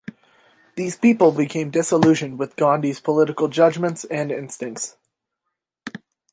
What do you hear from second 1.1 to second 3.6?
became disillusioned with Gandhi's political